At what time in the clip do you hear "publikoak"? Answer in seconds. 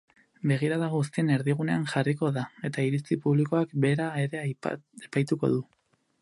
3.27-3.77